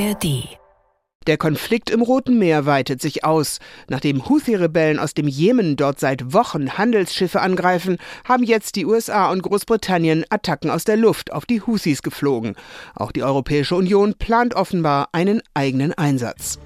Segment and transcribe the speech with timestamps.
[0.00, 0.48] ARD
[1.26, 3.58] der Konflikt im Roten Meer weitet sich aus.
[3.88, 9.42] Nachdem Houthi-Rebellen aus dem Jemen dort seit Wochen Handelsschiffe angreifen, haben jetzt die USA und
[9.42, 12.56] Großbritannien Attacken aus der Luft auf die Houthis geflogen.
[12.96, 16.58] Auch die Europäische Union plant offenbar einen eigenen Einsatz.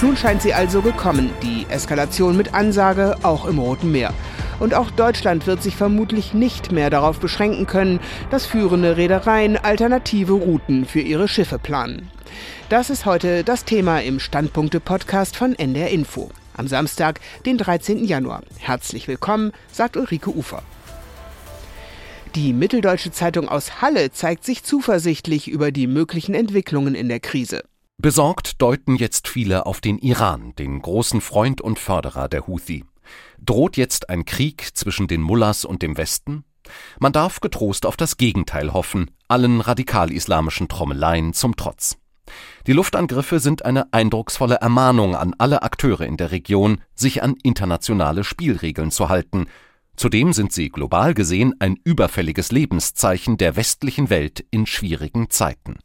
[0.00, 4.14] Nun scheint sie also gekommen, die Eskalation mit Ansage auch im Roten Meer.
[4.60, 8.00] Und auch Deutschland wird sich vermutlich nicht mehr darauf beschränken können,
[8.30, 12.10] dass führende Reedereien alternative Routen für ihre Schiffe planen.
[12.68, 16.30] Das ist heute das Thema im Standpunkte-Podcast von NDR Info.
[16.56, 18.04] Am Samstag, den 13.
[18.04, 18.42] Januar.
[18.58, 20.62] Herzlich willkommen, sagt Ulrike Ufer.
[22.34, 27.62] Die Mitteldeutsche Zeitung aus Halle zeigt sich zuversichtlich über die möglichen Entwicklungen in der Krise.
[27.96, 32.84] Besorgt deuten jetzt viele auf den Iran, den großen Freund und Förderer der Houthi.
[33.38, 36.44] Droht jetzt ein Krieg zwischen den Mullahs und dem Westen?
[36.98, 41.96] Man darf getrost auf das Gegenteil hoffen, allen radikal-islamischen Trommeleien zum Trotz.
[42.66, 48.24] Die Luftangriffe sind eine eindrucksvolle Ermahnung an alle Akteure in der Region, sich an internationale
[48.24, 49.46] Spielregeln zu halten.
[49.96, 55.78] Zudem sind sie global gesehen ein überfälliges Lebenszeichen der westlichen Welt in schwierigen Zeiten.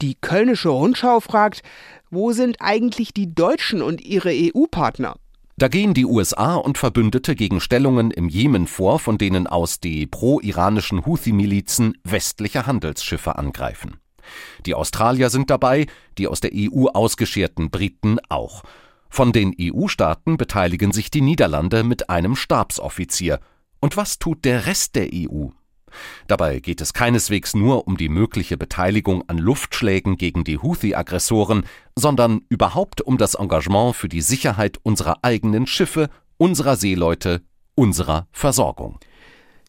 [0.00, 1.62] Die Kölnische Rundschau fragt,
[2.10, 5.16] wo sind eigentlich die Deutschen und ihre EU-Partner?
[5.56, 10.06] Da gehen die USA und Verbündete gegen Stellungen im Jemen vor, von denen aus die
[10.06, 13.98] pro-iranischen Houthi-Milizen westliche Handelsschiffe angreifen.
[14.66, 15.86] Die Australier sind dabei,
[16.18, 18.62] die aus der EU ausgescherten Briten auch.
[19.08, 23.38] Von den EU-Staaten beteiligen sich die Niederlande mit einem Stabsoffizier.
[23.80, 25.50] Und was tut der Rest der EU?
[26.26, 31.64] Dabei geht es keineswegs nur um die mögliche Beteiligung an Luftschlägen gegen die Houthi-Aggressoren,
[31.96, 37.42] sondern überhaupt um das Engagement für die Sicherheit unserer eigenen Schiffe, unserer Seeleute,
[37.74, 38.98] unserer Versorgung.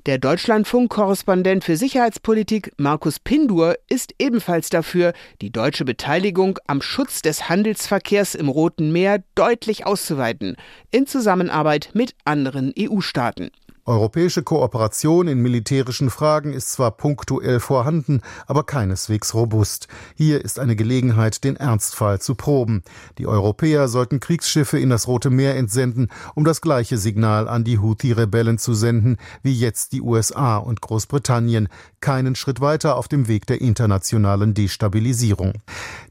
[0.05, 7.49] Der Deutschlandfunk-Korrespondent für Sicherheitspolitik Markus Pindur ist ebenfalls dafür, die deutsche Beteiligung am Schutz des
[7.49, 10.57] Handelsverkehrs im Roten Meer deutlich auszuweiten,
[10.91, 13.49] in Zusammenarbeit mit anderen EU-Staaten.
[13.87, 19.87] Europäische Kooperation in militärischen Fragen ist zwar punktuell vorhanden, aber keineswegs robust.
[20.15, 22.81] Hier ist eine Gelegenheit, den Ernstfall zu proben.
[23.19, 27.77] Die Europäer sollten Kriegsschiffe in das Rote Meer entsenden, um das gleiche Signal an die
[27.77, 31.69] Houthi-Rebellen zu senden, wie jetzt die USA und Großbritannien,
[32.01, 35.53] keinen Schritt weiter auf dem Weg der internationalen Destabilisierung.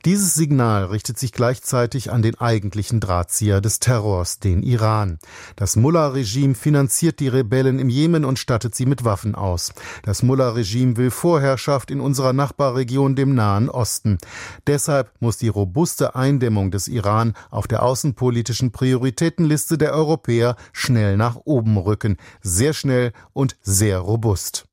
[0.05, 5.19] Dieses Signal richtet sich gleichzeitig an den eigentlichen Drahtzieher des Terrors, den Iran.
[5.57, 9.73] Das Mullah-Regime finanziert die Rebellen Rebellen im Jemen und stattet sie mit Waffen aus.
[10.03, 14.19] Das Mullah-Regime will Vorherrschaft in unserer Nachbarregion, dem Nahen Osten.
[14.67, 21.37] Deshalb muss die robuste Eindämmung des Iran auf der außenpolitischen Prioritätenliste der Europäer schnell nach
[21.45, 22.19] oben rücken.
[22.43, 24.67] Sehr schnell und sehr robust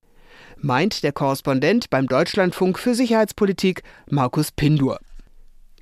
[0.64, 3.82] meint der Korrespondent beim Deutschlandfunk für Sicherheitspolitik
[4.12, 5.00] Markus Pindur.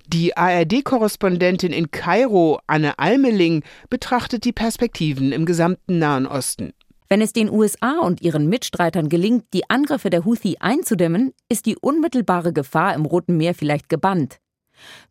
[0.08, 6.72] Die ARD-Korrespondentin in Kairo, Anne Almeling, betrachtet die Perspektiven im gesamten Nahen Osten.
[7.10, 11.76] Wenn es den USA und ihren Mitstreitern gelingt, die Angriffe der Houthi einzudämmen, ist die
[11.76, 14.40] unmittelbare Gefahr im Roten Meer vielleicht gebannt.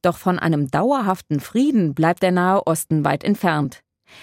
[0.01, 3.83] Doch von einem dauerhaften Frieden bleibt der Nahe Osten weit entfernt.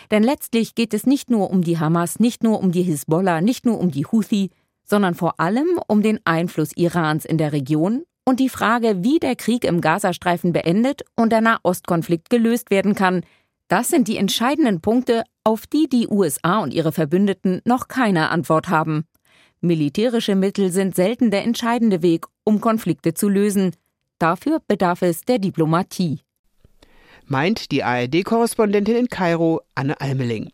[0.10, 3.66] Denn letztlich geht es nicht nur um die Hamas, nicht nur um die Hisbollah, nicht
[3.66, 4.52] nur um die Houthi,
[4.86, 9.36] sondern vor allem um den Einfluss Irans in der Region und die Frage, wie der
[9.36, 13.22] Krieg im Gazastreifen beendet und der Nahostkonflikt gelöst werden kann,
[13.68, 18.68] das sind die entscheidenden Punkte, auf die die USA und ihre Verbündeten noch keine Antwort
[18.68, 19.06] haben.
[19.62, 23.72] Militärische Mittel sind selten der entscheidende Weg, um Konflikte zu lösen.
[24.20, 26.20] Dafür bedarf es der Diplomatie.
[27.28, 30.50] Meint die ARD-Korrespondentin in Kairo, Anne Almeling.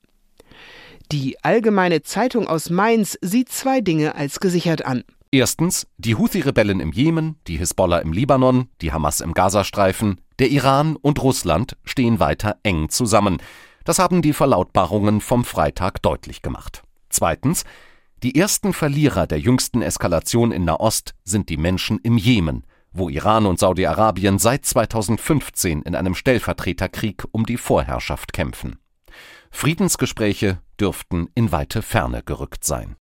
[1.11, 5.03] Die Allgemeine Zeitung aus Mainz sieht zwei Dinge als gesichert an.
[5.31, 10.95] Erstens die Houthi-Rebellen im Jemen, die Hisbollah im Libanon, die Hamas im Gazastreifen, der Iran
[10.97, 13.37] und Russland stehen weiter eng zusammen.
[13.83, 16.83] Das haben die Verlautbarungen vom Freitag deutlich gemacht.
[17.09, 17.63] Zweitens
[18.23, 22.63] die ersten Verlierer der jüngsten Eskalation in Nahost sind die Menschen im Jemen,
[22.93, 28.77] wo Iran und Saudi-Arabien seit 2015 in einem Stellvertreterkrieg um die Vorherrschaft kämpfen.
[29.49, 32.95] Friedensgespräche dürften in weite Ferne gerückt sein.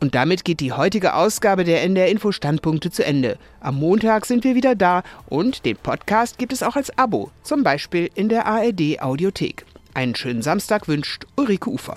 [0.00, 3.38] Und damit geht die heutige Ausgabe der NDR Info Standpunkte zu Ende.
[3.60, 7.62] Am Montag sind wir wieder da und den Podcast gibt es auch als Abo, zum
[7.62, 9.64] Beispiel in der ARD Audiothek.
[9.94, 11.96] Einen schönen Samstag wünscht Ulrike Ufer.